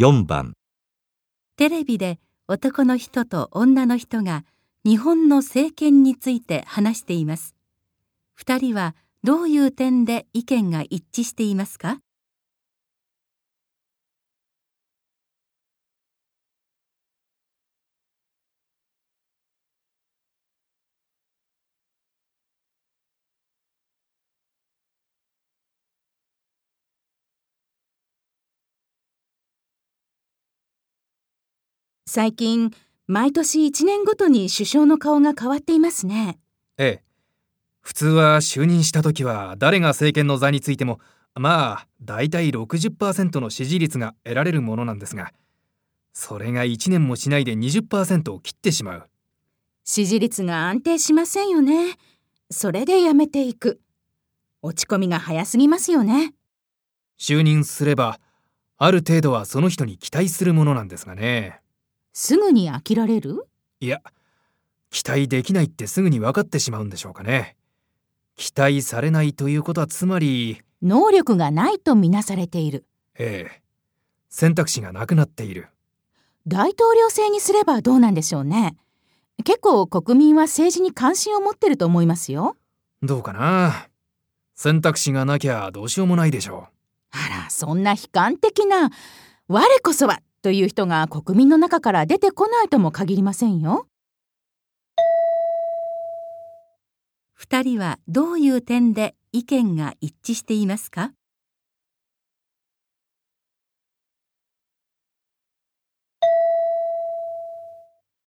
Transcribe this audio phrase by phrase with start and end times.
[0.00, 0.52] 4番
[1.56, 4.44] テレビで男の人と女の人が
[4.84, 7.56] 日本の政権について話しています。
[8.40, 11.98] 2人はどういう点で意見が一致していますか？
[32.08, 32.70] 最近、
[33.06, 36.38] 毎年1年ごとに首相の顔が変わっていますね。
[36.78, 37.02] ええ。
[37.82, 41.00] 普通は就任した時は誰が政権の座についても
[41.34, 45.34] まあ大体60%の支持率が得られるものなんですが
[46.14, 49.10] それが1年もしないで20%を切ってしまう
[49.84, 51.96] 支持率が安定しませんよね。
[52.50, 53.80] それでやめていく。
[54.62, 56.32] 落ち込みが早すぎますよね。
[57.18, 58.18] 就任すれば
[58.78, 61.60] ある程度はその人に期待するものなんですがね
[62.20, 63.46] すぐに飽きられる？
[63.78, 64.02] いや
[64.90, 67.54] 期待できないってすぐに分かってしまうんでしょうかね
[68.34, 72.84] 期待されないということはつまり能力がないとみなされている。
[73.20, 73.62] ええ
[74.30, 75.68] 選択肢がなくなっている
[76.44, 78.76] 大統領制にすればどうなんでしょうね。
[79.44, 82.56] 結構国民は政治に関心を持ってると思いますよ。
[83.00, 83.86] どうかな
[84.56, 86.66] 選択肢がなきゃどうしようもないでしょ
[87.12, 88.90] あら、そんな悲観的な、
[89.46, 93.88] 我こそはという人が国民の中から出てこないとも限りませんよ。
[97.34, 101.12] 二人はどういう点で意見が一致していますか？